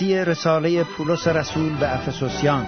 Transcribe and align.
بررسی 0.00 0.14
رساله 0.14 0.84
پولس 0.84 1.28
رسول 1.28 1.76
به 1.76 1.94
افسوسیان. 1.94 2.66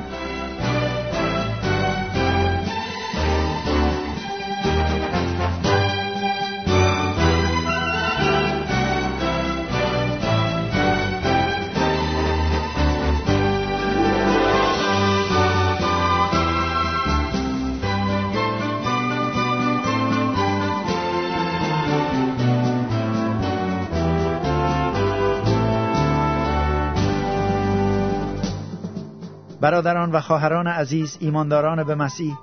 برادران 29.63 30.13
و 30.13 30.21
خواهران 30.21 30.67
عزیز 30.67 31.17
ایمانداران 31.21 31.85
به 31.85 31.95
مسیح 31.95 32.35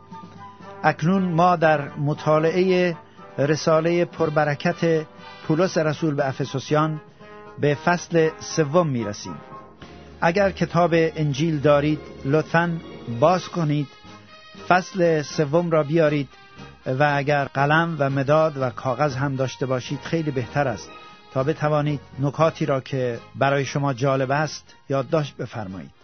اکنون 0.84 1.24
ما 1.24 1.56
در 1.56 1.90
مطالعه 1.90 2.98
رساله 3.38 4.06
پربرکت 4.06 5.06
پولس 5.48 5.78
رسول 5.78 6.16
به 6.16 6.28
افسوسیان 6.28 7.02
به 7.60 7.76
فصل 7.76 8.30
سوم 8.40 8.88
می 8.88 9.04
رسیم 9.04 9.36
اگر 10.22 10.52
کتاب 10.52 10.90
انجیل 10.94 11.60
دارید 11.60 12.00
لطفا 12.26 12.78
باز 13.20 13.48
کنید 13.48 13.88
فصل 14.68 15.22
سوم 15.22 15.72
را 15.72 15.84
بیارید 15.84 16.30
و 16.86 17.14
اگر 17.16 17.46
قلم 17.46 17.96
و 18.00 18.10
مداد 18.10 18.58
و 18.58 18.70
کاغذ 18.70 19.16
هم 19.16 19.36
داشته 19.36 19.66
باشید 19.66 20.00
خیلی 20.00 20.32
بهتر 20.32 20.68
است 20.68 20.90
تا 21.34 21.44
بتوانید 21.44 22.00
نکاتی 22.20 22.66
را 22.66 22.82
که 22.82 23.20
برای 23.36 23.66
شما 23.66 23.94
جالب 23.94 24.32
است 24.32 24.76
یادداشت 24.90 25.38
بفرمایید. 25.38 25.99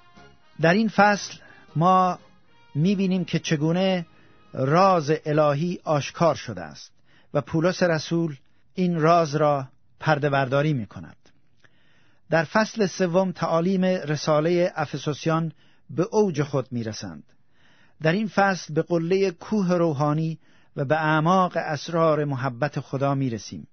در 0.62 0.74
این 0.74 0.88
فصل 0.88 1.38
ما 1.76 2.20
می‌بینیم 2.76 3.26
که 3.26 3.40
چگونه 3.40 4.06
راز 4.54 5.12
الهی 5.26 5.80
آشکار 5.84 6.36
شده 6.36 6.62
است 6.62 6.92
و 7.34 7.42
پولس 7.42 7.84
رسول 7.84 8.36
این 8.74 9.00
راز 9.00 9.36
را 9.36 9.68
پرده 10.00 10.30
برداری 10.30 10.74
می 10.74 10.86
کند. 10.86 11.18
در 12.30 12.44
فصل 12.44 12.86
سوم 12.86 13.32
تعالیم 13.32 13.86
رساله 13.86 14.74
افسوسیان 14.76 15.52
به 15.90 16.04
اوج 16.12 16.44
خود 16.44 16.68
می 16.72 16.84
رسند. 16.84 17.24
در 18.02 18.12
این 18.12 18.28
فصل 18.28 18.74
به 18.74 18.82
قله 18.82 19.32
کوه 19.32 19.74
روحانی 19.74 20.40
و 20.76 20.86
به 20.86 20.96
اعماق 20.96 21.52
اسرار 21.56 22.26
محبت 22.26 22.80
خدا 22.80 23.16
می 23.16 23.30
رسیم. 23.30 23.68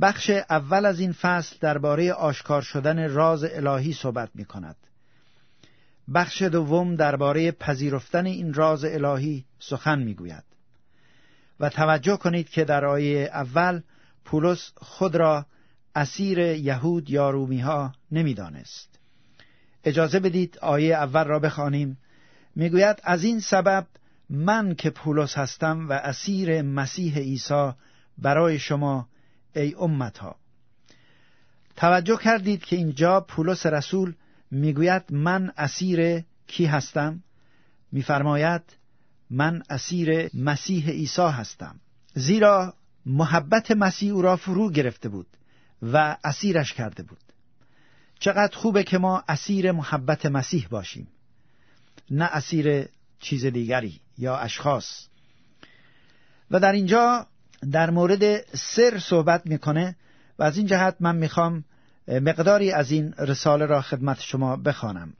بخش 0.00 0.30
اول 0.30 0.86
از 0.86 1.00
این 1.00 1.12
فصل 1.12 1.56
درباره 1.60 2.12
آشکار 2.12 2.62
شدن 2.62 3.10
راز 3.10 3.44
الهی 3.44 3.92
صحبت 3.92 4.30
می 4.34 4.44
کند. 4.44 4.76
بخش 6.14 6.42
دوم 6.42 6.94
درباره 6.94 7.50
پذیرفتن 7.50 8.26
این 8.26 8.54
راز 8.54 8.84
الهی 8.84 9.44
سخن 9.58 9.98
می 9.98 10.14
گوید. 10.14 10.44
و 11.60 11.68
توجه 11.68 12.16
کنید 12.16 12.48
که 12.48 12.64
در 12.64 12.84
آیه 12.84 13.30
اول 13.32 13.80
پولس 14.24 14.72
خود 14.76 15.16
را 15.16 15.46
اسیر 15.94 16.38
یهود 16.38 17.10
یا 17.10 17.30
رومی 17.30 17.60
ها 17.60 17.92
نمی‌دانست. 18.12 18.98
اجازه 19.84 20.20
بدید 20.20 20.58
آیه 20.58 20.94
اول 20.94 21.24
را 21.24 21.38
بخوانیم 21.38 21.98
می‌گوید 22.56 23.00
از 23.04 23.24
این 23.24 23.40
سبب 23.40 23.86
من 24.30 24.74
که 24.74 24.90
پولس 24.90 25.38
هستم 25.38 25.88
و 25.88 25.92
اسیر 25.92 26.62
مسیح 26.62 27.18
عیسی 27.18 27.72
برای 28.18 28.58
شما 28.58 29.08
ای 29.56 29.74
امتا 29.74 30.36
توجه 31.76 32.16
کردید 32.16 32.64
که 32.64 32.76
اینجا 32.76 33.20
پولس 33.20 33.66
رسول 33.66 34.14
می‌گوید 34.50 35.02
من 35.10 35.52
اسیر 35.56 36.24
کی 36.46 36.66
هستم؟ 36.66 37.22
میفرماید 37.92 38.62
من 39.30 39.62
اسیر 39.70 40.30
مسیح 40.34 40.88
عیسی 40.88 41.22
هستم. 41.22 41.80
زیرا 42.14 42.74
محبت 43.06 43.70
مسیح 43.70 44.12
او 44.12 44.22
را 44.22 44.36
فرو 44.36 44.70
گرفته 44.70 45.08
بود 45.08 45.26
و 45.82 46.16
اسیرش 46.24 46.72
کرده 46.72 47.02
بود. 47.02 47.18
چقدر 48.18 48.56
خوبه 48.56 48.84
که 48.84 48.98
ما 48.98 49.24
اسیر 49.28 49.72
محبت 49.72 50.26
مسیح 50.26 50.66
باشیم. 50.70 51.08
نه 52.10 52.24
اسیر 52.24 52.88
چیز 53.20 53.46
دیگری 53.46 54.00
یا 54.18 54.36
اشخاص. 54.36 55.06
و 56.50 56.60
در 56.60 56.72
اینجا 56.72 57.26
در 57.72 57.90
مورد 57.90 58.56
سر 58.56 58.98
صحبت 58.98 59.46
می‌کنه 59.46 59.96
و 60.38 60.42
از 60.42 60.56
این 60.56 60.66
جهت 60.66 60.96
من 61.00 61.16
می‌خوام 61.16 61.64
مقداری 62.08 62.72
از 62.72 62.90
این 62.90 63.14
رساله 63.18 63.66
را 63.66 63.82
خدمت 63.82 64.20
شما 64.20 64.56
بخوانم. 64.56 65.12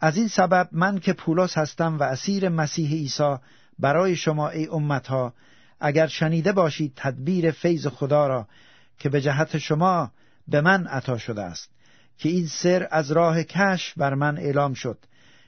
از 0.00 0.16
این 0.16 0.28
سبب 0.28 0.68
من 0.72 0.98
که 0.98 1.12
پولس 1.12 1.58
هستم 1.58 1.98
و 1.98 2.02
اسیر 2.02 2.48
مسیح 2.48 2.90
عیسی 2.90 3.36
برای 3.78 4.16
شما 4.16 4.48
ای 4.48 4.66
امتها 4.66 5.34
اگر 5.80 6.06
شنیده 6.06 6.52
باشید 6.52 6.92
تدبیر 6.96 7.50
فیض 7.50 7.86
خدا 7.86 8.26
را 8.26 8.48
که 8.98 9.08
به 9.08 9.20
جهت 9.20 9.58
شما 9.58 10.10
به 10.48 10.60
من 10.60 10.86
عطا 10.86 11.18
شده 11.18 11.42
است 11.42 11.70
که 12.18 12.28
این 12.28 12.46
سر 12.46 12.88
از 12.90 13.10
راه 13.10 13.42
کش 13.42 13.94
بر 13.96 14.14
من 14.14 14.38
اعلام 14.38 14.74
شد 14.74 14.98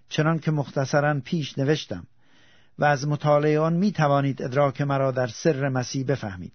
چنان 0.09 0.39
که 0.39 0.51
مختصرا 0.51 1.21
پیش 1.25 1.59
نوشتم. 1.59 2.07
و 2.79 2.85
از 2.85 3.09
مطالعه 3.09 3.61
آن 3.61 3.73
می 3.73 3.93
توانید 3.93 4.43
ادراک 4.43 4.81
مرا 4.81 5.11
در 5.11 5.27
سر 5.27 5.69
مسیح 5.69 6.07
بفهمید. 6.07 6.53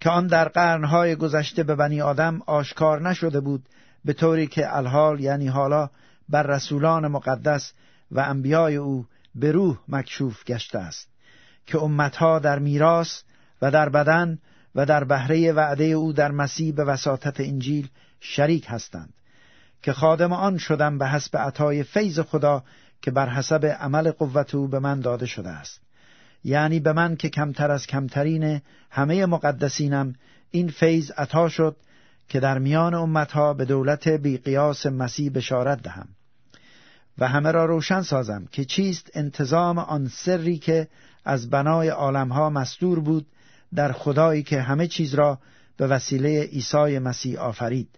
که 0.00 0.10
آن 0.10 0.26
در 0.26 0.48
قرنهای 0.48 1.16
گذشته 1.16 1.62
به 1.62 1.74
بنی 1.74 2.00
آدم 2.00 2.42
آشکار 2.46 3.08
نشده 3.08 3.40
بود 3.40 3.68
به 4.04 4.12
طوری 4.12 4.46
که 4.46 4.76
الحال 4.76 5.20
یعنی 5.20 5.48
حالا 5.48 5.90
بر 6.28 6.42
رسولان 6.42 7.08
مقدس 7.08 7.72
و 8.10 8.20
انبیای 8.20 8.76
او 8.76 9.06
به 9.34 9.52
روح 9.52 9.78
مکشوف 9.88 10.44
گشته 10.44 10.78
است 10.78 11.08
که 11.66 11.78
امتها 11.78 12.38
در 12.38 12.58
میراث 12.58 13.22
و 13.62 13.70
در 13.70 13.88
بدن 13.88 14.38
و 14.74 14.86
در 14.86 15.04
بهره 15.04 15.52
وعده 15.52 15.84
او 15.84 16.12
در 16.12 16.30
مسیح 16.30 16.74
به 16.74 16.84
وساطت 16.84 17.40
انجیل 17.40 17.88
شریک 18.20 18.66
هستند 18.68 19.14
که 19.82 19.92
خادم 19.92 20.32
آن 20.32 20.58
شدم 20.58 20.98
به 20.98 21.08
حسب 21.08 21.36
عطای 21.36 21.82
فیض 21.82 22.20
خدا 22.20 22.64
که 23.02 23.10
بر 23.10 23.28
حسب 23.28 23.66
عمل 23.66 24.10
قوت 24.10 24.54
او 24.54 24.68
به 24.68 24.78
من 24.78 25.00
داده 25.00 25.26
شده 25.26 25.48
است. 25.48 25.80
یعنی 26.46 26.80
به 26.80 26.92
من 26.92 27.16
که 27.16 27.28
کمتر 27.28 27.70
از 27.70 27.86
کمترین 27.86 28.60
همه 28.90 29.26
مقدسینم 29.26 30.14
این 30.50 30.68
فیض 30.68 31.10
عطا 31.10 31.48
شد 31.48 31.76
که 32.28 32.40
در 32.40 32.58
میان 32.58 32.94
امتها 32.94 33.54
به 33.54 33.64
دولت 33.64 34.08
بیقیاس 34.08 34.86
مسیح 34.86 35.30
بشارت 35.30 35.82
دهم 35.82 36.08
و 37.18 37.28
همه 37.28 37.50
را 37.50 37.64
روشن 37.64 38.02
سازم 38.02 38.44
که 38.52 38.64
چیست 38.64 39.10
انتظام 39.14 39.78
آن 39.78 40.08
سری 40.08 40.58
که 40.58 40.88
از 41.24 41.50
بنای 41.50 41.88
عالمها 41.88 42.50
مستور 42.50 43.00
بود 43.00 43.26
در 43.74 43.92
خدایی 43.92 44.42
که 44.42 44.60
همه 44.60 44.86
چیز 44.86 45.14
را 45.14 45.38
به 45.76 45.86
وسیله 45.86 46.42
عیسی 46.42 46.98
مسیح 46.98 47.40
آفرید 47.40 47.88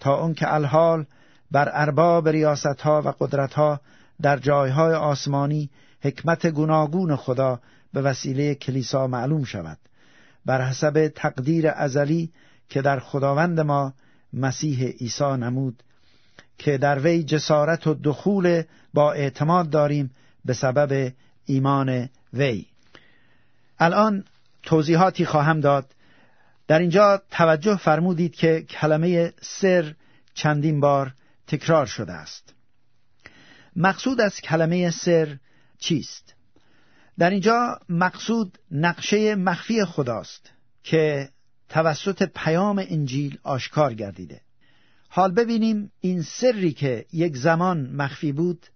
تا 0.00 0.22
اون 0.22 0.34
که 0.34 0.54
الحال 0.54 1.06
بر 1.50 1.70
ارباب 1.72 2.28
ریاستها 2.28 3.02
و 3.04 3.08
قدرتها 3.08 3.80
در 4.22 4.36
جایهای 4.36 4.94
آسمانی 4.94 5.70
حکمت 6.02 6.46
گوناگون 6.46 7.16
خدا 7.16 7.60
به 7.92 8.02
وسیله 8.02 8.54
کلیسا 8.54 9.06
معلوم 9.06 9.44
شود. 9.44 9.78
بر 10.46 10.62
حسب 10.62 11.08
تقدیر 11.08 11.68
ازلی 11.68 12.32
که 12.68 12.82
در 12.82 12.98
خداوند 12.98 13.60
ما 13.60 13.94
مسیح 14.32 14.86
عیسی 14.86 15.36
نمود 15.36 15.82
که 16.58 16.78
در 16.78 16.98
وی 16.98 17.22
جسارت 17.22 17.86
و 17.86 17.94
دخول 17.94 18.62
با 18.94 19.12
اعتماد 19.12 19.70
داریم 19.70 20.10
به 20.44 20.52
سبب 20.52 21.12
ایمان 21.44 22.08
وی. 22.32 22.66
الان 23.78 24.24
توضیحاتی 24.62 25.24
خواهم 25.24 25.60
داد. 25.60 25.94
در 26.66 26.78
اینجا 26.78 27.22
توجه 27.30 27.76
فرمودید 27.76 28.34
که 28.34 28.62
کلمه 28.62 29.32
سر 29.40 29.94
چندین 30.34 30.80
بار 30.80 31.14
تکرار 31.46 31.86
شده 31.86 32.12
است. 32.12 32.54
مقصود 33.76 34.20
از 34.20 34.40
کلمه 34.40 34.90
سر 34.90 35.36
چیست؟ 35.78 36.34
در 37.22 37.30
اینجا 37.30 37.80
مقصود 37.88 38.58
نقشه 38.70 39.34
مخفی 39.34 39.84
خداست 39.84 40.50
که 40.84 41.28
توسط 41.68 42.22
پیام 42.34 42.78
انجیل 42.88 43.38
آشکار 43.42 43.94
گردیده. 43.94 44.40
حال 45.08 45.32
ببینیم 45.32 45.92
این 46.00 46.22
سری 46.22 46.72
که 46.72 47.06
یک 47.12 47.36
زمان 47.36 47.90
مخفی 47.90 48.32
بود 48.32 48.66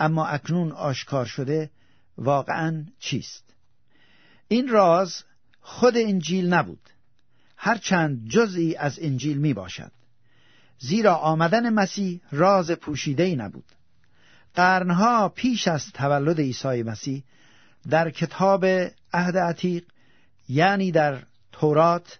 اما 0.00 0.26
اکنون 0.26 0.72
آشکار 0.72 1.24
شده 1.24 1.70
واقعا 2.18 2.84
چیست؟ 2.98 3.44
این 4.48 4.68
راز 4.68 5.24
خود 5.60 5.96
انجیل 5.96 6.54
نبود. 6.54 6.90
هرچند 7.56 8.28
جزئی 8.28 8.76
از 8.76 8.98
انجیل 9.02 9.38
می 9.38 9.54
باشد. 9.54 9.92
زیرا 10.78 11.14
آمدن 11.14 11.70
مسیح 11.70 12.20
راز 12.32 12.70
پوشیده 12.70 13.22
ای 13.22 13.36
نبود. 13.36 13.72
قرنها 14.54 15.28
پیش 15.28 15.68
از 15.68 15.92
تولد 15.92 16.40
عیسی 16.40 16.82
مسیح 16.82 17.24
در 17.90 18.10
کتاب 18.10 18.64
عهد 19.12 19.36
عتیق 19.36 19.84
یعنی 20.48 20.90
در 20.90 21.18
تورات 21.52 22.18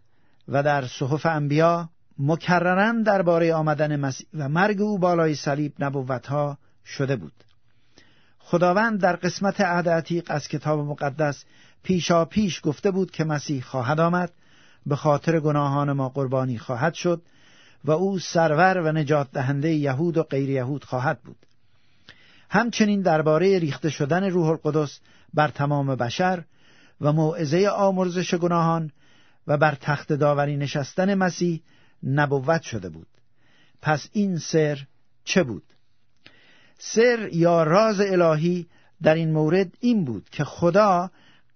و 0.49 0.63
در 0.63 0.87
صحف 0.87 1.27
انبیا 1.27 1.89
مکررن 2.19 3.03
درباره 3.03 3.55
آمدن 3.55 3.97
مسیح 3.97 4.27
و 4.35 4.49
مرگ 4.49 4.81
او 4.81 4.99
بالای 4.99 5.35
صلیب 5.35 5.73
نبوتها 5.79 6.59
شده 6.85 7.17
بود. 7.17 7.33
خداوند 8.39 9.01
در 9.01 9.17
قسمت 9.17 9.61
عهد 9.61 9.89
عتیق 9.89 10.25
از 10.29 10.49
کتاب 10.49 10.81
مقدس 10.81 11.45
پیشا 11.83 12.25
پیش 12.25 12.61
گفته 12.65 12.91
بود 12.91 13.11
که 13.11 13.25
مسیح 13.25 13.63
خواهد 13.63 14.01
آمد 14.01 14.33
به 14.87 14.97
خاطر 14.97 15.41
گناهان 15.41 15.93
ما 15.93 16.09
قربانی 16.09 16.59
خواهد 16.59 16.95
شد 16.95 17.23
و 17.85 17.91
او 17.91 18.19
سرور 18.19 18.79
و 18.79 18.93
نجات 18.93 19.31
دهنده 19.33 19.73
یهود 19.73 20.17
و 20.17 20.23
غیر 20.23 20.51
یهود 20.51 20.85
خواهد 20.85 21.21
بود. 21.23 21.37
همچنین 22.51 23.03
درباره 23.03 23.59
ریخته 23.59 23.91
شدن 23.91 24.25
روح 24.25 24.49
القدس 24.49 25.01
بر 25.35 25.49
تمام 25.49 25.95
بشر 25.97 26.45
و 27.01 27.13
موعظه 27.13 27.67
آمرزش 27.67 28.35
گناهان 28.35 28.91
و 29.47 29.57
بر 29.57 29.75
تخت 29.75 30.13
داوری 30.13 30.57
نشستن 30.57 31.15
مسیح 31.15 31.63
نبوت 32.03 32.63
شده 32.63 32.89
بود. 32.89 33.09
پس 33.83 34.09
این 34.13 34.39
سر 34.39 34.87
چه 35.25 35.43
بود؟ 35.43 35.63
سر 36.79 37.29
یا 37.33 37.63
راز 37.63 38.01
الهی 38.01 38.67
در 39.03 39.15
این 39.15 39.33
مورد 39.33 39.75
این 39.81 40.05
بود 40.05 40.29
که 40.31 40.45
خدا 40.45 41.11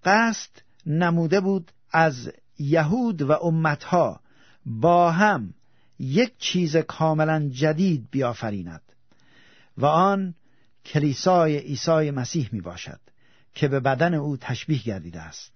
قصد 0.05 0.51
نموده 0.87 1.41
بود 1.41 1.73
از 1.91 2.33
یهود 2.59 3.23
و 3.23 3.33
امتها 3.33 4.21
با 4.67 5.11
هم 5.11 5.55
یک 5.99 6.39
چیز 6.39 6.77
کاملا 6.77 7.49
جدید 7.49 8.09
بیافریند 8.11 8.83
و 9.79 9.87
آن 9.87 10.35
کلیسای 10.85 11.59
عیسی 11.59 12.11
مسیح 12.11 12.49
می 12.53 12.61
باشد 12.61 13.01
که 13.55 13.69
به 13.69 13.81
بدن 13.81 14.15
او 14.15 14.37
تشبیه 14.37 14.83
گردیده 14.83 15.21
است 15.21 15.53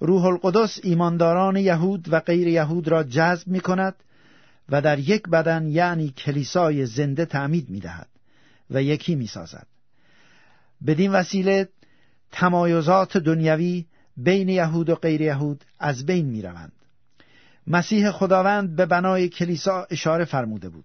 روح 0.00 0.24
القدس 0.24 0.78
ایمانداران 0.82 1.56
یهود 1.56 2.12
و 2.12 2.20
غیر 2.20 2.48
یهود 2.48 2.88
را 2.88 3.02
جذب 3.02 3.48
می 3.48 3.60
کند 3.60 3.94
و 4.68 4.80
در 4.80 4.98
یک 4.98 5.22
بدن 5.28 5.66
یعنی 5.66 6.10
کلیسای 6.10 6.86
زنده 6.86 7.24
تعمید 7.24 7.70
می 7.70 7.80
دهد 7.80 8.08
و 8.70 8.82
یکی 8.82 9.14
می 9.14 9.26
سازد. 9.26 9.66
بدین 10.86 11.12
وسیله 11.12 11.68
تمایزات 12.32 13.16
دنیوی 13.16 13.86
بین 14.16 14.48
یهود 14.48 14.90
و 14.90 14.94
غیر 14.94 15.20
یهود 15.20 15.64
از 15.78 16.06
بین 16.06 16.26
می 16.26 16.42
روند. 16.42 16.72
مسیح 17.66 18.10
خداوند 18.10 18.76
به 18.76 18.86
بنای 18.86 19.28
کلیسا 19.28 19.86
اشاره 19.90 20.24
فرموده 20.24 20.68
بود. 20.68 20.84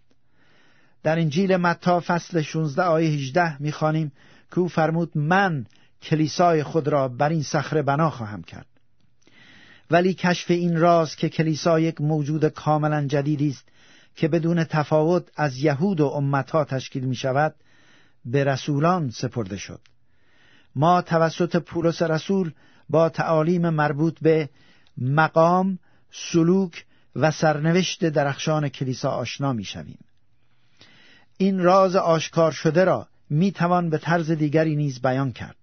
در 1.04 1.20
انجیل 1.20 1.58
متا 1.58 2.00
فصل 2.00 2.42
16 2.42 2.84
آیه 2.84 3.10
18 3.10 3.62
می‌خوانیم 3.62 4.12
که 4.52 4.60
او 4.60 4.68
فرمود 4.68 5.18
من 5.18 5.66
کلیسای 6.02 6.64
خود 6.64 6.88
را 6.88 7.08
بر 7.08 7.30
این 7.30 7.44
صخره 7.44 7.82
بنا 7.82 8.10
خواهم 8.10 8.44
کرد 8.44 8.68
ولی 9.92 10.14
کشف 10.14 10.52
این 10.52 10.80
راز 10.80 11.16
که 11.16 11.30
کلیسا 11.30 11.80
یک 11.80 12.02
موجود 12.02 12.46
کاملا 12.46 13.06
جدیدی 13.08 13.50
است 13.50 13.66
که 14.16 14.28
بدون 14.28 14.64
تفاوت 14.64 15.28
از 15.36 15.58
یهود 15.58 16.02
و 16.02 16.06
امتها 16.08 16.64
تشکیل 16.64 17.04
می 17.04 17.16
شود 17.16 17.56
به 18.26 18.44
رسولان 18.44 19.10
سپرده 19.10 19.58
شد 19.58 19.82
ما 20.76 21.02
توسط 21.02 21.56
پولس 21.56 22.02
رسول 22.02 22.52
با 22.90 23.10
تعالیم 23.10 23.70
مربوط 23.70 24.20
به 24.22 24.50
مقام، 24.98 25.80
سلوک 26.12 26.86
و 27.16 27.32
سرنوشت 27.32 28.06
درخشان 28.06 28.70
کلیسا 28.70 29.10
آشنا 29.10 29.54
می 29.54 29.64
شویم. 29.64 30.00
این 31.38 31.60
راز 31.60 31.96
آشکار 31.96 32.52
شده 32.52 32.84
را 32.84 33.08
می 33.30 33.52
توان 33.52 33.90
به 33.90 33.98
طرز 33.98 34.32
دیگری 34.32 34.76
نیز 34.76 35.02
بیان 35.02 35.32
کرد. 35.32 35.56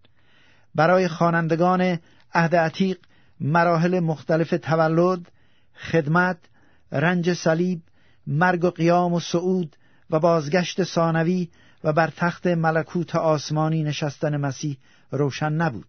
برای 0.74 1.08
خوانندگان 1.08 1.98
عهد 2.34 2.56
عتیق 2.56 2.98
مراحل 3.40 4.00
مختلف 4.00 4.54
تولد، 4.62 5.30
خدمت، 5.90 6.38
رنج 6.92 7.32
صلیب، 7.32 7.80
مرگ 8.26 8.64
و 8.64 8.70
قیام 8.70 9.14
و 9.14 9.20
صعود 9.20 9.76
و 10.10 10.20
بازگشت 10.20 10.84
ثانوی 10.84 11.48
و 11.84 11.92
بر 11.92 12.10
تخت 12.16 12.46
ملکوت 12.46 13.16
آسمانی 13.16 13.82
نشستن 13.82 14.36
مسیح 14.36 14.78
روشن 15.10 15.52
نبود 15.52 15.86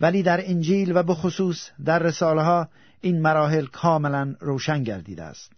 ولی 0.00 0.22
در 0.22 0.50
انجیل 0.50 0.96
و 0.96 1.02
بخصوص 1.02 1.70
در 1.84 1.98
رساله 1.98 2.42
ها 2.42 2.68
این 3.00 3.22
مراحل 3.22 3.66
کاملا 3.66 4.34
روشن 4.40 4.82
گردیده 4.82 5.22
است 5.22 5.52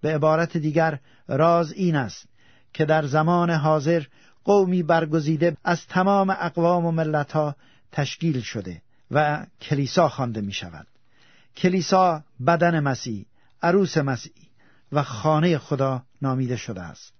به 0.00 0.14
عبارت 0.14 0.56
دیگر 0.56 0.98
راز 1.28 1.72
این 1.72 1.96
است 1.96 2.28
که 2.72 2.84
در 2.84 3.06
زمان 3.06 3.50
حاضر 3.50 4.02
قومی 4.48 4.82
برگزیده 4.82 5.56
از 5.64 5.86
تمام 5.86 6.30
اقوام 6.30 6.86
و 6.86 6.92
ملتها 6.92 7.56
تشکیل 7.92 8.40
شده 8.40 8.82
و 9.10 9.46
کلیسا 9.60 10.08
خوانده 10.08 10.40
می 10.40 10.52
شود 10.52 10.86
کلیسا 11.56 12.22
بدن 12.46 12.80
مسیح 12.80 13.26
عروس 13.62 13.98
مسیح 13.98 14.32
و 14.92 15.02
خانه 15.02 15.58
خدا 15.58 16.02
نامیده 16.22 16.56
شده 16.56 16.82
است. 16.82 17.12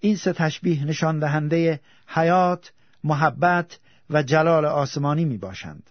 این 0.00 0.16
سه 0.16 0.32
تشبیه 0.32 0.84
نشان 0.84 1.18
دهنده 1.18 1.80
حیات 2.06 2.72
محبت 3.04 3.78
و 4.10 4.22
جلال 4.22 4.64
آسمانی 4.64 5.24
می 5.24 5.38
باشند 5.38 5.90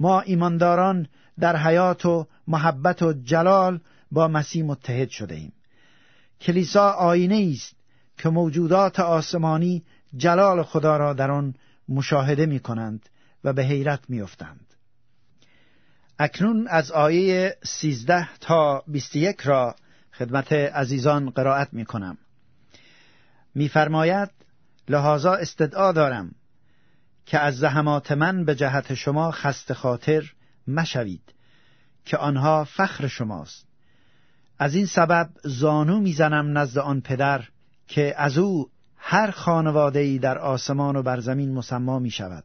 ما 0.00 0.20
ایمانداران 0.20 1.08
در 1.40 1.56
حیات 1.56 2.06
و 2.06 2.26
محبت 2.46 3.02
و 3.02 3.12
جلال 3.12 3.80
با 4.10 4.28
مسیح 4.28 4.64
متحد 4.64 5.08
شده 5.08 5.34
ایم. 5.34 5.52
کلیسا 6.40 6.90
آینه 6.90 7.50
است 7.54 7.79
که 8.20 8.28
موجودات 8.28 9.00
آسمانی 9.00 9.82
جلال 10.16 10.62
خدا 10.62 10.96
را 10.96 11.12
در 11.12 11.30
آن 11.30 11.54
مشاهده 11.88 12.46
می 12.46 12.60
کنند 12.60 13.08
و 13.44 13.52
به 13.52 13.64
حیرت 13.64 14.00
می 14.08 14.20
افتند. 14.20 14.74
اکنون 16.18 16.66
از 16.68 16.92
آیه 16.92 17.56
سیزده 17.64 18.28
تا 18.40 18.84
بیست 18.86 19.16
یک 19.16 19.40
را 19.40 19.76
خدمت 20.12 20.52
عزیزان 20.52 21.30
قرائت 21.30 21.68
می 21.72 21.84
کنم 21.84 22.18
میفرماید 23.54 24.30
لحاظا 24.88 25.34
استدعا 25.34 25.92
دارم 25.92 26.34
که 27.26 27.38
از 27.38 27.58
زحمات 27.58 28.12
من 28.12 28.44
به 28.44 28.54
جهت 28.54 28.94
شما 28.94 29.30
خست 29.30 29.72
خاطر 29.72 30.32
مشوید 30.66 31.34
که 32.04 32.16
آنها 32.16 32.64
فخر 32.64 33.06
شماست 33.06 33.66
از 34.58 34.74
این 34.74 34.86
سبب 34.86 35.30
زانو 35.44 36.00
می‌زنم 36.00 36.58
نزد 36.58 36.78
آن 36.78 37.00
پدر 37.00 37.44
که 37.90 38.14
از 38.16 38.38
او 38.38 38.70
هر 38.96 39.30
خانواده 39.30 40.18
در 40.18 40.38
آسمان 40.38 40.96
و 40.96 41.02
بر 41.02 41.20
زمین 41.20 41.54
مسما 41.54 41.98
می 41.98 42.10
شود 42.10 42.44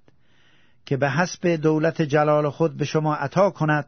که 0.85 0.97
به 0.97 1.09
حسب 1.09 1.47
دولت 1.47 2.01
جلال 2.01 2.49
خود 2.49 2.77
به 2.77 2.85
شما 2.85 3.15
عطا 3.15 3.49
کند 3.49 3.87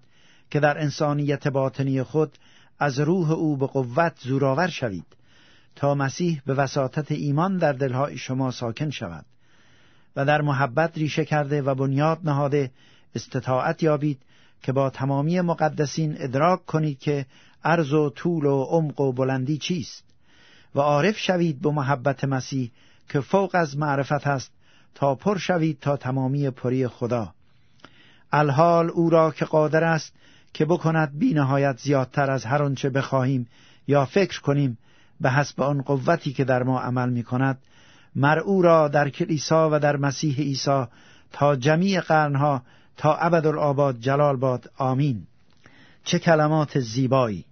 که 0.52 0.60
در 0.60 0.82
انسانیت 0.82 1.48
باطنی 1.48 2.04
خود 2.04 2.38
از 2.80 3.00
روح 3.00 3.32
او 3.32 3.58
به 3.58 3.68
قوت 3.68 4.14
زورآور 4.20 4.68
شوید 4.68 5.06
تا 5.76 5.96
مسیح 5.96 6.42
به 6.46 6.54
وساطت 6.54 7.12
ایمان 7.12 7.58
در 7.58 7.74
دلهای 7.74 8.18
شما 8.18 8.52
ساکن 8.52 8.90
شود 8.90 9.26
و 10.16 10.26
در 10.26 10.42
محبت 10.42 10.98
ریشه 10.98 11.26
کرده 11.26 11.62
و 11.62 11.76
بنیاد 11.76 12.20
نهاده 12.24 12.72
استطاعت 13.16 13.84
یابید 13.84 14.22
که 14.64 14.72
با 14.72 14.90
تمامی 14.90 15.42
مقدسین 15.42 16.16
ادراک 16.20 16.66
کنید 16.66 17.00
که 17.00 17.26
عرض 17.64 17.94
و 17.94 18.10
طول 18.10 18.46
و 18.46 18.64
عمق 18.64 19.02
و 19.02 19.12
بلندی 19.12 19.58
چیست. 19.58 20.07
و 20.78 20.82
عارف 20.82 21.18
شوید 21.18 21.62
به 21.62 21.72
محبت 21.72 22.24
مسیح 22.24 22.72
که 23.10 23.20
فوق 23.20 23.52
از 23.54 23.78
معرفت 23.78 24.28
است 24.28 24.52
تا 24.96 25.16
پر 25.16 25.38
شوید 25.38 25.80
تا 25.80 25.98
تمامی 25.98 26.50
پری 26.50 26.88
خدا. 26.88 27.34
الحال 28.32 28.90
او 28.90 29.10
را 29.10 29.32
که 29.32 29.46
قادر 29.46 29.84
است 29.84 30.14
که 30.54 30.66
بکند 30.66 31.20
بی 31.20 31.34
نهایت 31.34 31.78
زیادتر 31.80 32.32
از 32.32 32.46
هر 32.46 32.64
آنچه 32.64 32.90
بخواهیم 32.90 33.48
یا 33.88 34.06
فکر 34.06 34.42
کنیم 34.42 34.78
به 35.22 35.30
حسب 35.30 35.62
آن 35.62 35.82
قوتی 35.82 36.34
که 36.34 36.44
در 36.44 36.64
ما 36.64 36.80
عمل 36.80 37.10
می 37.10 37.24
کند 37.24 37.58
مرعو 38.16 38.62
را 38.62 38.88
در 38.88 39.10
کلیسا 39.10 39.70
و 39.72 39.80
در 39.80 39.98
مسیح 39.98 40.38
عیسی 40.38 40.86
تا 41.32 41.56
جمیع 41.56 42.02
قرنها 42.02 42.62
تا 42.98 43.16
ابدالآباد 43.16 44.00
جلال 44.00 44.36
باد. 44.36 44.72
آمین. 44.78 45.28
چه 46.04 46.20
کلمات 46.20 46.80
زیبایی! 46.80 47.46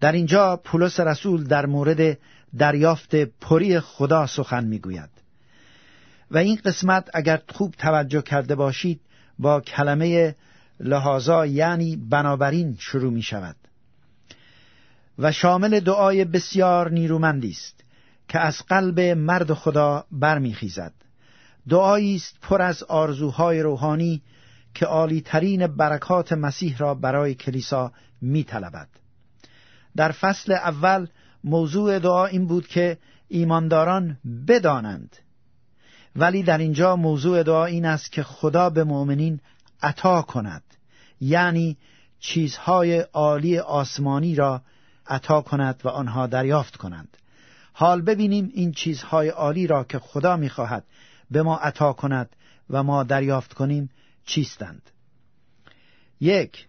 در 0.00 0.12
اینجا 0.12 0.56
پولس 0.56 1.00
رسول 1.00 1.44
در 1.44 1.66
مورد 1.66 2.18
دریافت 2.58 3.14
پری 3.14 3.80
خدا 3.80 4.26
سخن 4.26 4.64
می‌گوید. 4.64 5.10
و 6.30 6.38
این 6.38 6.58
قسمت 6.64 7.10
اگر 7.14 7.42
خوب 7.48 7.74
توجه 7.78 8.22
کرده 8.22 8.54
باشید 8.54 9.00
با 9.38 9.60
کلمه 9.60 10.34
لحاظا 10.80 11.46
یعنی 11.46 11.96
بنابراین 11.96 12.76
شروع 12.78 13.12
می 13.12 13.22
شود 13.22 13.56
و 15.18 15.32
شامل 15.32 15.80
دعای 15.80 16.24
بسیار 16.24 16.90
نیرومندی 16.90 17.50
است 17.50 17.84
که 18.28 18.38
از 18.38 18.62
قلب 18.68 19.00
مرد 19.00 19.52
خدا 19.52 20.04
برمیخیزد. 20.12 20.92
دعایی 21.68 22.16
است 22.16 22.36
پر 22.42 22.62
از 22.62 22.82
آرزوهای 22.82 23.60
روحانی 23.60 24.22
که 24.74 24.86
عالی 24.86 25.20
ترین 25.20 25.66
برکات 25.66 26.32
مسیح 26.32 26.78
را 26.78 26.94
برای 26.94 27.34
کلیسا 27.34 27.92
می 28.20 28.44
طلبد. 28.44 28.88
در 29.98 30.12
فصل 30.12 30.52
اول 30.52 31.06
موضوع 31.44 31.98
دعا 31.98 32.26
این 32.26 32.46
بود 32.46 32.66
که 32.66 32.98
ایمانداران 33.28 34.18
بدانند. 34.48 35.16
ولی 36.16 36.42
در 36.42 36.58
اینجا 36.58 36.96
موضوع 36.96 37.42
دعا 37.42 37.64
این 37.64 37.84
است 37.84 38.12
که 38.12 38.22
خدا 38.22 38.70
به 38.70 38.84
مؤمنین 38.84 39.40
عطا 39.82 40.22
کند. 40.22 40.62
یعنی 41.20 41.76
چیزهای 42.20 42.98
عالی 42.98 43.58
آسمانی 43.58 44.34
را 44.34 44.62
عطا 45.06 45.40
کند 45.40 45.80
و 45.84 45.88
آنها 45.88 46.26
دریافت 46.26 46.76
کنند. 46.76 47.16
حال 47.72 48.02
ببینیم 48.02 48.50
این 48.54 48.72
چیزهای 48.72 49.28
عالی 49.28 49.66
را 49.66 49.84
که 49.84 49.98
خدا 49.98 50.36
می‌خواهد 50.36 50.84
به 51.30 51.42
ما 51.42 51.56
عطا 51.56 51.92
کند 51.92 52.36
و 52.70 52.82
ما 52.82 53.02
دریافت 53.02 53.52
کنیم 53.52 53.90
چیستند. 54.24 54.90
یک 56.20 56.68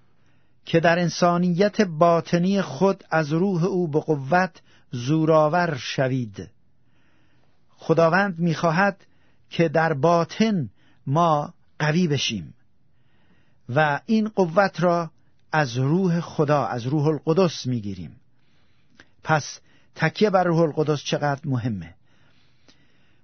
که 0.70 0.80
در 0.80 1.00
انسانیت 1.00 1.82
باطنی 1.82 2.62
خود 2.62 3.04
از 3.10 3.34
روح 3.34 3.64
او 3.64 3.88
به 3.88 4.00
قوت 4.00 4.62
زورآور 4.92 5.76
شوید. 5.78 6.50
خداوند 7.70 8.40
می‌خواهد 8.40 9.06
که 9.50 9.70
در 9.70 9.94
باطن 9.94 10.70
ما 11.08 11.54
قوی 11.80 12.08
بشیم 12.08 12.54
و 13.70 14.00
این 14.06 14.30
قوت 14.30 14.84
را 14.84 15.12
از 15.52 15.78
روح 15.78 16.20
خدا 16.20 16.66
از 16.66 16.86
روح 16.86 17.08
القدس 17.08 17.66
می‌گیریم. 17.66 18.16
پس 19.24 19.60
تکیه 19.96 20.30
بر 20.30 20.44
روح 20.44 20.60
القدس 20.60 21.04
چقدر 21.04 21.42
مهمه؟ 21.46 21.94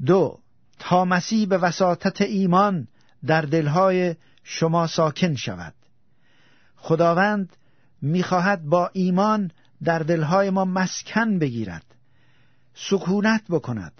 دو 0.05 0.39
تا 0.79 1.05
مسیح 1.05 1.47
به 1.47 1.57
وساطت 1.57 2.21
ایمان 2.21 2.87
در 3.25 3.41
دلهای 3.41 4.15
شما 4.43 4.87
ساکن 4.87 5.35
شود. 5.35 5.73
خداوند 6.85 7.55
می‌خواهد 8.01 8.65
با 8.65 8.89
ایمان 8.93 9.51
در 9.83 9.99
دلهای 9.99 10.49
ما 10.49 10.65
مسکن 10.65 11.39
بگیرد 11.39 11.85
سکونت 12.73 13.43
بکند. 13.49 13.93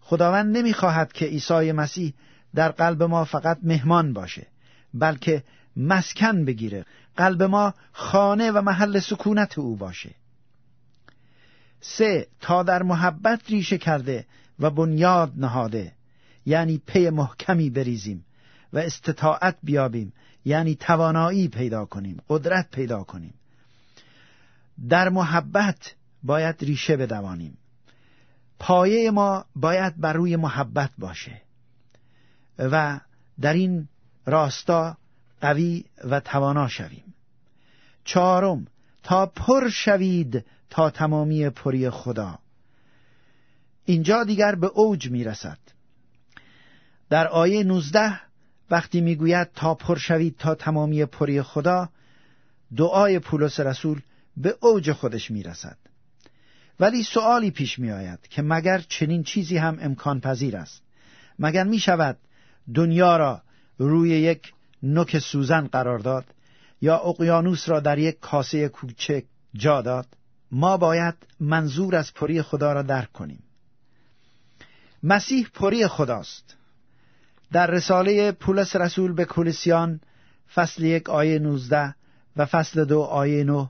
خداوند 0.00 0.56
نمی‌خواهد 0.56 1.12
که 1.12 1.26
عیسی 1.26 1.72
مسیح 1.72 2.14
در 2.54 2.68
قلب 2.68 3.02
ما 3.02 3.24
فقط 3.24 3.58
مهمان 3.62 4.12
باشه 4.12 4.46
بلکه 4.94 5.44
مسکن 5.76 6.44
بگیره. 6.44 6.84
قلب 7.16 7.42
ما 7.42 7.74
خانه 7.92 8.50
و 8.50 8.62
محل 8.62 9.00
سکونت 9.00 9.58
او 9.58 9.76
باشه. 9.76 10.14
سه 11.80 12.26
تا 12.40 12.62
در 12.62 12.82
محبت 12.82 13.50
ریشه 13.50 13.78
کرده 13.78 14.26
و 14.58 14.70
بنیاد 14.70 15.32
نهاده 15.36 15.92
یعنی 16.46 16.82
پی 16.86 17.10
محکمی 17.10 17.70
بریزیم. 17.70 18.24
و 18.72 18.78
استطاعت 18.78 19.56
بیابیم. 19.62 20.12
یعنی 20.44 20.74
توانایی 20.74 21.48
پیدا 21.48 21.84
کنیم 21.84 22.22
قدرت 22.28 22.70
پیدا 22.70 23.04
کنیم. 23.04 23.34
در 24.88 25.08
محبت 25.08 25.94
باید 26.22 26.56
ریشه 26.64 26.96
بدوانیم. 26.96 27.58
پایه 28.58 29.10
ما 29.10 29.44
باید 29.56 29.96
بر 29.96 30.12
روی 30.12 30.36
محبت 30.36 30.90
باشه. 30.98 31.42
و 32.58 33.00
در 33.40 33.52
این 33.52 33.88
راستا 34.26 34.96
قوی 35.40 35.84
و 36.04 36.20
توانا 36.20 36.68
شویم. 36.68 37.14
چهارم 38.04 38.66
تا 39.02 39.26
پر 39.26 39.68
شوید 39.68 40.44
تا 40.70 40.90
تمامی 40.90 41.50
پری 41.50 41.90
خدا. 41.90 42.38
اینجا 43.84 44.24
دیگر 44.24 44.54
به 44.54 44.66
اوج 44.66 45.10
می‌رسد. 45.10 45.58
در 47.10 47.28
آیه 47.28 47.64
19 47.64 48.20
وقتی 48.70 49.00
می‌گوید 49.00 49.48
تا 49.54 49.74
پر 49.74 49.98
شوید 49.98 50.36
تا 50.38 50.54
تمامی 50.54 51.04
پری 51.04 51.42
خدا 51.42 51.88
دعای 52.76 53.18
پولس 53.18 53.60
رسول 53.60 54.00
به 54.36 54.56
اوج 54.60 54.92
خودش 54.92 55.30
می‌رسد. 55.30 55.76
ولی 56.80 57.02
سوالی 57.02 57.50
پیش 57.50 57.78
می 57.78 57.90
آید 57.90 58.18
که 58.30 58.42
مگر 58.42 58.78
چنین 58.78 59.22
چیزی 59.22 59.56
هم 59.56 59.78
امکان 59.80 60.20
پذیر 60.20 60.56
است؟ 60.56 60.82
مگر 61.38 61.64
می 61.64 61.78
شود 61.78 62.18
دنیا 62.74 63.16
را 63.16 63.42
روی 63.78 64.10
یک 64.10 64.52
نوک 64.82 65.18
سوزن 65.18 65.66
قرار 65.66 65.98
داد 65.98 66.24
یا 66.80 66.96
اقیانوس 66.98 67.68
را 67.68 67.80
در 67.80 67.98
یک 67.98 68.20
کاسه 68.20 68.68
کوچک 68.68 69.24
جا 69.54 69.82
داد؟ 69.82 70.06
ما 70.50 70.76
باید 70.76 71.14
منظور 71.40 71.96
از 71.96 72.14
پری 72.14 72.42
خدا 72.42 72.72
را 72.72 72.82
درک 72.82 73.12
کنیم. 73.12 73.42
مسیح 75.02 75.48
پری 75.54 75.86
خداست. 75.86 76.57
در 77.52 77.66
رساله 77.66 78.32
پولس 78.32 78.76
رسول 78.76 79.12
به 79.12 79.24
کولسیان 79.24 80.00
فصل 80.54 80.84
یک 80.84 81.10
آیه 81.10 81.38
19 81.38 81.94
و 82.36 82.46
فصل 82.46 82.84
دو 82.84 83.00
آیه 83.00 83.44
9 83.44 83.68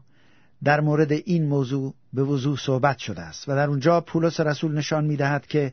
در 0.65 0.81
مورد 0.81 1.13
این 1.13 1.47
موضوع 1.47 1.95
به 2.13 2.23
وضوح 2.23 2.59
صحبت 2.59 2.99
شده 2.99 3.21
است 3.21 3.49
و 3.49 3.55
در 3.55 3.69
اونجا 3.69 4.01
پولس 4.01 4.41
رسول 4.41 4.75
نشان 4.75 5.05
می‌دهد 5.05 5.47
که 5.47 5.73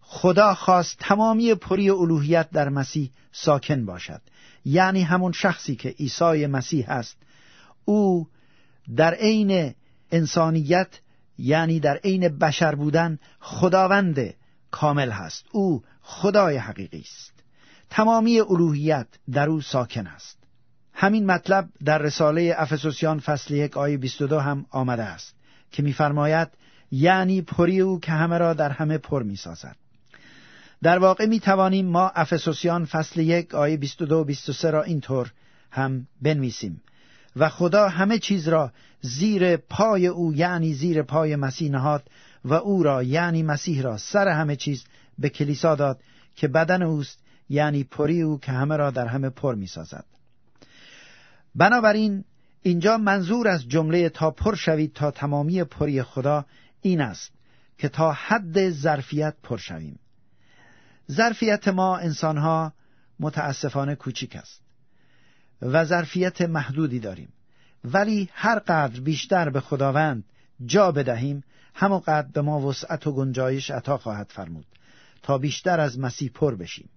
خدا 0.00 0.54
خواست 0.54 0.96
تمامی 0.98 1.54
پری 1.54 1.90
الوهیت 1.90 2.50
در 2.50 2.68
مسیح 2.68 3.10
ساکن 3.32 3.86
باشد. 3.86 4.20
یعنی 4.64 5.02
همون 5.02 5.32
شخصی 5.32 5.76
که 5.76 5.88
عیسی 5.88 6.46
مسیح 6.46 6.90
است 6.90 7.16
او 7.84 8.28
در 8.96 9.14
عین 9.14 9.74
انسانیت 10.10 10.88
یعنی 11.38 11.80
در 11.80 11.96
عین 11.96 12.28
بشر 12.28 12.74
بودن 12.74 13.18
خداوند 13.40 14.34
کامل 14.70 15.10
هست. 15.10 15.44
او 15.52 15.82
خدای 16.02 16.56
حقیقی 16.56 17.00
است. 17.00 17.32
تمامی 17.90 18.40
الوهیت 18.40 19.06
در 19.32 19.48
او 19.48 19.60
ساکن 19.60 20.06
است. 20.06 20.38
همین 20.94 21.26
مطلب 21.26 21.68
در 21.84 21.98
رساله 21.98 22.54
افسوسیان 22.56 23.20
فصل 23.20 23.54
یک 23.54 23.76
آیه 23.76 23.96
22 23.96 24.38
هم 24.38 24.66
آمده 24.70 25.02
است 25.02 25.34
که 25.72 25.82
میفرماید 25.82 26.48
یعنی 26.90 27.42
پری 27.42 27.80
او 27.80 28.00
که 28.00 28.12
همه 28.12 28.38
را 28.38 28.54
در 28.54 28.70
همه 28.70 28.98
پر 28.98 29.22
می‌سازد. 29.22 29.76
در 30.82 30.98
واقع 30.98 31.26
می 31.26 31.40
توانیم 31.40 31.86
ما 31.86 32.08
افسوسیان 32.08 32.84
فصل 32.84 33.20
یک 33.20 33.54
آیه 33.54 33.76
22 33.76 34.16
و 34.16 34.24
23 34.24 34.70
را 34.70 34.82
اینطور 34.82 35.32
هم 35.70 36.06
بنویسیم. 36.22 36.82
و 37.36 37.48
خدا 37.48 37.88
همه 37.88 38.18
چیز 38.18 38.48
را 38.48 38.72
زیر 39.00 39.56
پای 39.56 40.06
او 40.06 40.34
یعنی 40.34 40.74
زیر 40.74 41.02
پای 41.02 41.36
مسیح 41.36 41.70
نهاد 41.70 42.02
و 42.44 42.54
او 42.54 42.82
را 42.82 43.02
یعنی 43.02 43.42
مسیح 43.42 43.82
را 43.82 43.96
سر 43.96 44.28
همه 44.28 44.56
چیز 44.56 44.84
به 45.22 45.28
کلیسا 45.28 45.74
داد 45.74 46.00
که 46.34 46.48
بدن 46.48 46.82
اوست 46.82 47.18
یعنی 47.48 47.84
پری 47.84 48.22
او 48.22 48.38
که 48.38 48.52
همه 48.52 48.76
را 48.76 48.90
در 48.90 49.06
همه 49.06 49.30
پر 49.30 49.54
می 49.54 49.66
سازد. 49.66 50.04
بنابراین 51.54 52.24
اینجا 52.62 52.98
منظور 52.98 53.48
از 53.48 53.68
جمله 53.68 54.08
تا 54.08 54.30
پر 54.30 54.54
شوید 54.54 54.92
تا 54.92 55.10
تمامی 55.10 55.64
پری 55.64 56.02
خدا 56.02 56.44
این 56.80 57.00
است 57.00 57.32
که 57.78 57.88
تا 57.88 58.12
حد 58.12 58.70
ظرفیت 58.70 59.34
پر 59.42 59.56
شویم. 59.56 59.98
ظرفیت 61.10 61.68
ما 61.68 61.96
انسانها 61.96 62.72
متاسفانه 63.20 63.94
کوچیک 63.94 64.36
است 64.36 64.62
و 65.62 65.84
ظرفیت 65.84 66.40
محدودی 66.40 67.00
داریم. 67.00 67.32
ولی 67.84 68.28
هر 68.32 68.58
قدر 68.58 69.00
بیشتر 69.00 69.50
به 69.50 69.60
خداوند 69.60 70.24
جا 70.66 70.92
بدهیم 70.92 71.44
همونقدر 71.74 72.28
به 72.32 72.42
ما 72.42 72.60
وسعت 72.60 73.06
و 73.06 73.12
گنجایش 73.12 73.70
عطا 73.70 73.98
خواهد 73.98 74.26
فرمود. 74.30 74.66
تا 75.22 75.38
بیشتر 75.38 75.80
از 75.80 75.98
مسیح 75.98 76.30
پر 76.34 76.54
بشیم. 76.54 76.88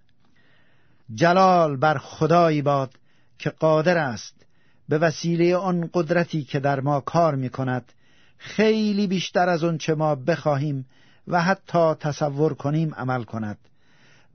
جلال 1.13 1.77
بر 1.77 1.97
خدایی 1.97 2.61
باد 2.61 2.93
که 3.37 3.49
قادر 3.49 3.97
است 3.97 4.45
به 4.89 4.97
وسیله 4.97 5.55
آن 5.55 5.89
قدرتی 5.93 6.43
که 6.43 6.59
در 6.59 6.79
ما 6.79 6.99
کار 6.99 7.35
می 7.35 7.49
کند 7.49 7.93
خیلی 8.37 9.07
بیشتر 9.07 9.49
از 9.49 9.63
آن 9.63 9.77
چه 9.77 9.95
ما 9.95 10.15
بخواهیم 10.15 10.85
و 11.27 11.41
حتی 11.41 11.93
تصور 11.93 12.53
کنیم 12.53 12.95
عمل 12.95 13.23
کند. 13.23 13.57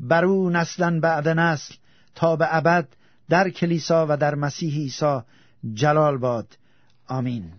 بر 0.00 0.24
او 0.24 0.50
نسلا 0.50 1.00
بعد 1.00 1.29
نسل 1.29 1.74
تا 2.14 2.37
به 2.37 2.57
ابد 2.57 2.88
در 3.29 3.50
کلیسا 3.50 4.07
و 4.09 4.16
در 4.16 4.35
مسیح 4.35 4.74
عیسی 4.74 5.20
جلال 5.74 6.18
باد. 6.18 6.57
آمین. 7.09 7.53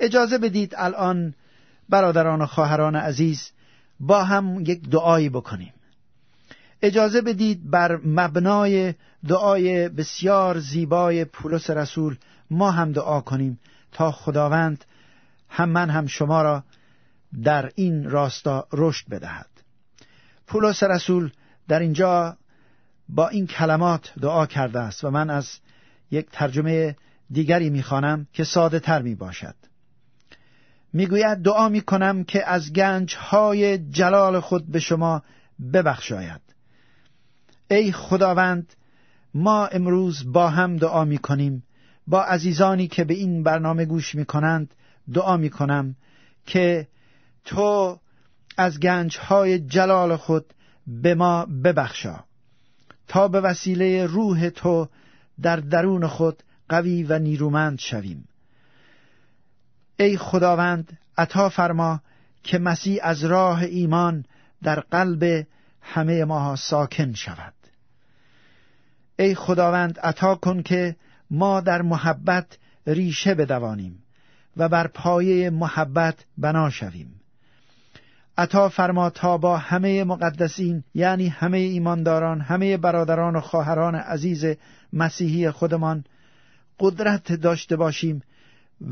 اجازه 0.00 0.38
بدید 0.38 0.74
الان 0.76 1.34
برادران 1.88 2.42
و 2.42 2.46
خواهران 2.46 2.96
عزیز 2.96 3.50
با 4.00 4.24
هم 4.24 4.60
یک 4.60 4.88
دعایی 4.88 5.28
بکنیم. 5.28 5.72
اجازه 6.82 7.20
بدید 7.20 7.70
بر 7.70 7.96
مبنای 7.96 8.94
دعای 9.28 9.88
بسیار 9.88 10.58
زیبای 10.58 11.24
پولس 11.24 11.70
رسول 11.70 12.16
ما 12.50 12.70
هم 12.70 12.92
دعا 12.92 13.20
کنیم 13.20 13.60
تا 13.92 14.12
خداوند 14.12 14.84
هم 15.48 15.68
من 15.68 15.90
هم 15.90 16.06
شما 16.06 16.42
را 16.42 16.64
در 17.42 17.70
این 17.74 18.10
راستا 18.10 18.66
رشد 18.72 19.08
بدهد. 19.08 19.48
پولس 20.46 20.82
رسول 20.82 21.30
در 21.68 21.80
اینجا 21.80 22.36
با 23.08 23.28
این 23.28 23.46
کلمات 23.46 24.12
دعا 24.20 24.46
کرده 24.46 24.80
است 24.80 25.04
و 25.04 25.10
من 25.10 25.30
از 25.30 25.58
یک 26.10 26.26
ترجمه 26.32 26.96
دیگری 27.30 27.70
می‌خوانم 27.70 28.26
که 28.32 28.44
ساده 28.44 28.80
تر 28.80 29.02
می 29.02 29.14
باشد 29.14 29.54
می‌گوید 30.92 31.38
دعا 31.38 31.68
می 31.68 31.80
کنم 31.80 32.24
که 32.24 32.48
از 32.48 32.72
گنج 32.72 33.14
های 33.14 33.78
جلال 33.78 34.40
خود 34.40 34.66
به 34.66 34.80
شما 34.80 35.22
ببخشاید. 35.72 36.40
ای 37.70 37.92
خداوند 37.92 38.74
ما 39.34 39.66
امروز 39.66 40.32
با 40.32 40.48
هم 40.48 40.76
دعا 40.76 41.04
می 41.04 41.18
کنیم 41.18 41.62
با 42.06 42.22
عزیزانی 42.22 42.88
که 42.88 43.04
به 43.04 43.14
این 43.14 43.42
برنامه 43.42 43.84
گوش 43.84 44.14
می 44.14 44.24
کنند 44.24 44.74
دعا 45.12 45.36
می 45.36 45.50
کنم 45.50 45.94
که 46.46 46.88
تو 47.44 47.98
از 48.56 48.80
گنج 48.80 49.18
های 49.18 49.58
جلال 49.58 50.16
خود 50.16 50.54
به 50.86 51.14
ما 51.14 51.46
ببخشا. 51.46 52.24
تا 53.08 53.28
به 53.28 53.40
وسیله 53.40 54.06
روح 54.06 54.48
تو 54.48 54.88
در 55.42 55.56
درون 55.56 56.06
خود 56.06 56.42
قوی 56.68 57.02
و 57.02 57.18
نیرومند 57.18 57.78
شویم. 57.78 58.24
ای 60.00 60.16
خداوند 60.16 60.98
عطا 61.18 61.48
فرما 61.48 62.00
که 62.42 62.58
مسیح 62.58 63.00
از 63.02 63.24
راه 63.24 63.62
ایمان 63.62 64.24
در 64.62 64.80
قلب 64.80 65.46
همه 65.82 66.24
ما 66.24 66.56
ساکن 66.56 67.12
شود. 67.12 67.54
ای 69.18 69.34
خداوند 69.34 69.98
عطا 69.98 70.34
کن 70.34 70.62
که 70.62 70.96
ما 71.30 71.60
در 71.60 71.82
محبت 71.82 72.58
ریشه 72.86 73.34
بدوانیم 73.34 74.02
و 74.56 74.68
بر 74.68 74.86
پایه 74.86 75.50
محبت 75.50 76.24
بنا 76.38 76.70
شویم. 76.70 77.20
عطا 78.38 78.68
فرما 78.68 79.10
تا 79.10 79.38
با 79.38 79.56
همه 79.56 80.04
مقدسین 80.04 80.84
یعنی 80.94 81.28
همه 81.28 81.58
ایمانداران 81.58 82.40
همه 82.40 82.76
برادران 82.76 83.36
و 83.36 83.40
خواهران 83.40 83.94
عزیز 83.94 84.44
مسیحی 84.92 85.50
خودمان 85.50 86.04
قدرت 86.78 87.32
داشته 87.32 87.76
باشیم 87.76 88.22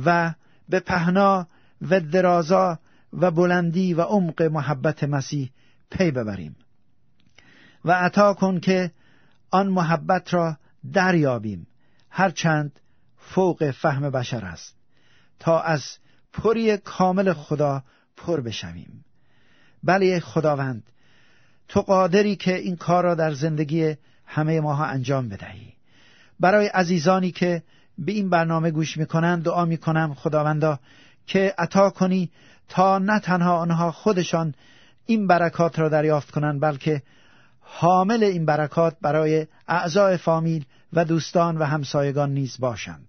و 0.05 0.35
به 0.69 0.81
پهنا 0.81 1.47
و 1.91 2.01
درازا 2.01 2.79
و 3.13 3.31
بلندی 3.31 3.95
و 3.95 4.03
عمق 4.03 4.43
محبت 4.43 5.05
مسیح 5.05 5.51
پی 5.91 6.11
ببریم. 6.11 6.57
و 7.85 7.93
عطا 7.93 8.35
کن 8.35 8.61
که 8.61 8.91
آن 9.51 9.69
محبت 9.69 10.35
را 10.35 10.57
دریابیم. 10.93 11.67
هرچند 12.11 12.81
فوق 13.19 13.71
فهم 13.71 14.11
بشر 14.11 14.45
است. 14.45 14.75
تا 15.39 15.61
از 15.61 15.99
پری 16.33 16.77
کامل 16.77 17.33
خدا 17.33 17.83
پر 18.17 18.41
بشویم. 18.41 19.05
بله 19.83 20.21
خداوند 20.21 20.83
تو 21.69 21.81
قادری 21.81 22.37
که 22.37 22.55
این 22.55 22.77
کار 22.77 23.05
را 23.05 23.15
در 23.15 23.33
زندگی 23.33 23.97
همه 24.27 24.61
ماها 24.61 24.85
انجام 24.85 25.29
بدهی. 25.29 25.73
برای 26.41 26.67
عزیزانی 26.67 27.31
که 27.31 27.63
به 27.99 28.13
این 28.13 28.31
برنامه 28.31 28.71
گوش 28.71 28.97
می‌کنند 28.97 29.43
دعا 29.43 29.65
می‌کنم 29.65 30.15
خداوندا 30.15 30.79
که 31.27 31.55
عطا 31.59 31.91
کنی 31.91 32.31
تا 32.69 32.99
نه 32.99 33.21
تنها 33.21 33.57
آنها 33.57 33.93
خودشان 33.93 34.55
این 35.07 35.27
برکات 35.27 35.79
را 35.79 35.89
دریافت 35.89 36.31
کنند 36.31 36.61
بلکه 36.61 37.03
حامل 37.61 38.25
این 38.25 38.47
برکات 38.47 38.97
برای 39.03 39.47
اعضای 39.69 40.17
فامیل 40.17 40.65
و 40.93 41.05
دوستان 41.05 41.59
و 41.59 41.65
همسایگان 41.65 42.31
نیز 42.31 42.57
باشند. 42.59 43.09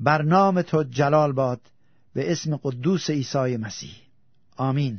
بر 0.00 0.22
نام 0.22 0.62
تو 0.62 0.82
جلال 0.82 1.32
باد 1.32 1.60
به 2.14 2.32
اسم 2.32 2.56
قدوس 2.56 3.10
عیسی 3.10 3.56
مسیح. 3.56 3.94
آمین. 4.56 4.98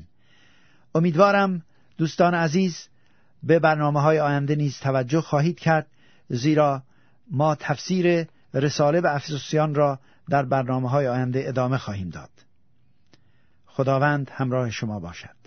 امیدوارم 0.96 1.62
دوستان 1.98 2.34
عزیز 2.34 2.88
به 3.44 3.60
برنامه 3.60 4.02
های 4.02 4.20
آینده 4.20 4.56
نیز 4.56 4.80
توجه 4.80 5.22
خواهید 5.22 5.60
کرد 5.60 5.88
زیرا 6.30 6.84
ما 7.32 7.56
تفسیر 7.56 8.28
رساله 8.54 9.02
به 9.02 9.16
افسوسیان 9.16 9.76
را 9.76 10.00
در 10.30 10.46
برنامه 10.46 10.90
های 10.90 11.08
آینده 11.08 11.44
ادامه 11.48 11.78
خواهیم 11.78 12.10
داد. 12.10 12.30
خداوند 13.66 14.32
همراه 14.34 14.70
شما 14.70 15.00
باشد. 15.00 15.40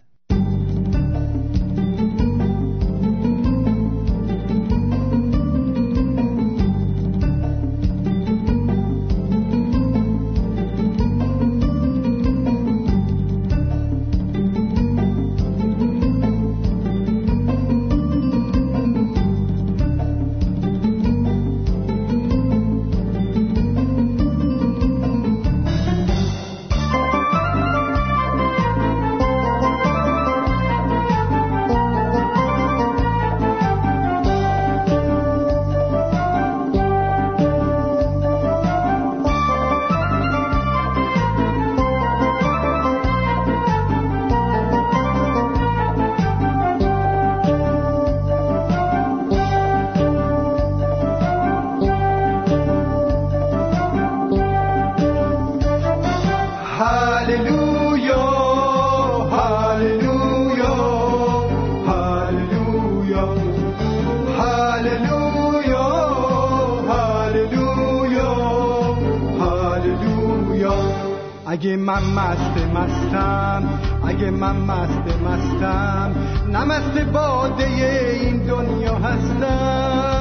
مست 75.05 75.21
مستم. 75.21 76.15
نمست 76.53 76.99
باده 77.13 77.65
این 77.65 78.47
دنیا 78.47 78.95
هستم. 78.95 80.15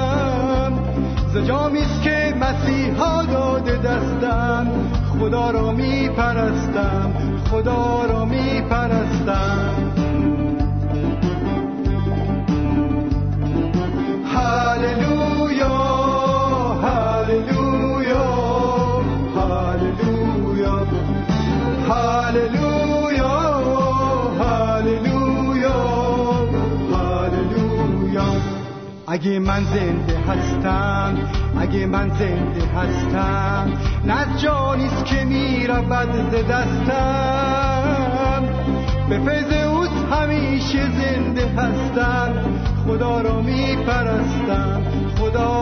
زجامیست 1.33 2.01
که 2.01 2.35
مسیحا 2.41 3.23
داده 3.23 3.77
دستم. 3.77 4.67
خدا 5.19 5.51
را 5.51 5.71
می 5.71 6.09
پرستم 6.09 7.13
خدا 7.51 8.05
را 8.05 8.25
می 8.25 8.61
پرستم 8.61 9.73
هللویا. 14.25 15.32
اگه 29.13 29.39
من 29.39 29.63
زنده 29.63 30.17
هستم 30.17 31.17
اگه 31.59 31.85
من 31.85 32.09
زنده 32.09 32.65
هستم 32.75 33.73
نه 34.05 34.37
جانیست 34.37 35.05
که 35.05 35.25
می‌رود 35.25 36.11
ز 36.31 36.35
دستم. 36.51 38.43
به 39.09 39.19
فیض 39.19 39.67
اوست 39.67 40.05
همیشه 40.11 40.83
زنده 40.89 41.47
هستم 41.47 42.33
خدا 42.87 43.21
را 43.21 43.41
میپرستم 43.41 44.81
خدا 45.19 45.52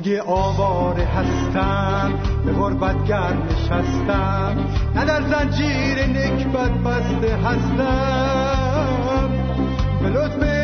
اگه 0.00 0.22
آواره 0.22 1.04
هستم 1.04 2.12
به 2.44 2.52
غربت 2.52 3.04
گرم 3.04 3.42
نشستم 3.42 4.56
نه 4.94 5.04
در 5.04 5.22
زنجیر 5.22 6.06
نکبت 6.06 6.70
بسته 6.70 7.36
هستم. 7.36 9.30
به 10.02 10.08
لطف 10.08 10.59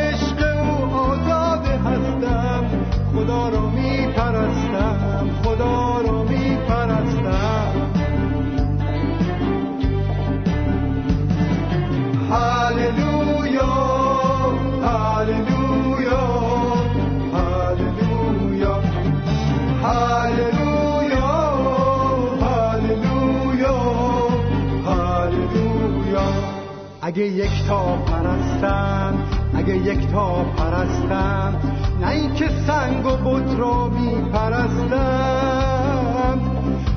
اگه 27.16 27.26
یک 27.26 27.66
تا 27.68 27.96
پرستم 27.96 29.14
اگه 29.54 29.76
یک 29.76 30.12
تا 30.12 30.44
پرستم 30.56 31.60
نه 32.00 32.08
اینکه 32.08 32.48
سنگ 32.66 33.06
و 33.06 33.16
بت 33.16 33.54
رو 33.58 33.90
میپرستم. 33.90 35.00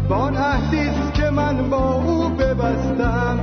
بان 0.10 0.36
عهدیست 0.36 1.14
که 1.14 1.30
من 1.30 1.70
با 1.70 1.94
او 1.94 2.30
ببستم 2.30 3.40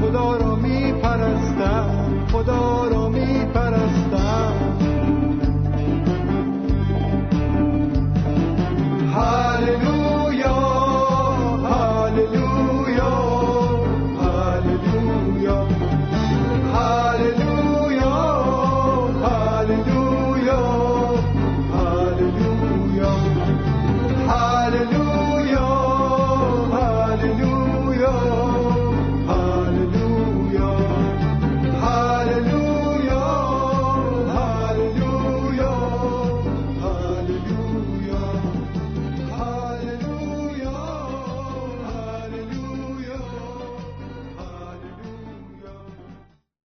خدا 0.00 0.36
را 0.36 0.54
میپرستم 0.54 1.90
خدا 2.32 2.88
را 2.88 3.08
میپرستم. 3.08 3.69